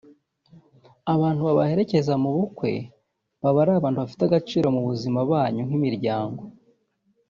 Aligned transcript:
Abantu 1.13 1.41
babaherekeza 1.47 2.13
mu 2.23 2.29
bukwe 2.35 2.71
baba 3.41 3.59
ari 3.63 3.71
abantu 3.75 3.97
babafitiye 3.97 4.27
agaciro 4.27 4.67
mu 4.75 4.81
buzima 4.87 5.19
banyu 5.31 5.61
nk’imiryango 5.67 6.41